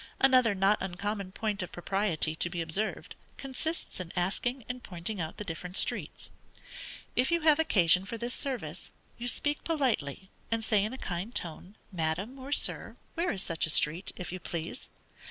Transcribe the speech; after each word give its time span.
Another 0.19 0.55
not 0.55 0.79
uncommon 0.81 1.31
point 1.31 1.61
of 1.61 1.71
propriety 1.71 2.33
to 2.35 2.49
be 2.49 2.59
observed, 2.59 3.15
consists 3.37 3.99
in 3.99 4.11
asking 4.15 4.65
and 4.67 4.81
pointing 4.81 5.21
out 5.21 5.37
the 5.37 5.43
different 5.43 5.77
streets. 5.77 6.31
If 7.15 7.29
you 7.31 7.41
have 7.41 7.59
occasion 7.59 8.05
for 8.05 8.17
this 8.17 8.33
service, 8.33 8.91
you 9.19 9.27
speak 9.27 9.63
politely, 9.63 10.31
and 10.49 10.63
say 10.65 10.83
in 10.83 10.91
a 10.91 10.97
kind 10.97 11.35
tone, 11.35 11.75
Madam, 11.91 12.39
or 12.39 12.49
_Sir, 12.49 12.95
where 13.13 13.29
is 13.29 13.43
such 13.43 13.67
a 13.67 13.69
street, 13.69 14.11
if 14.15 14.31
you 14.31 14.39
please? 14.39 14.89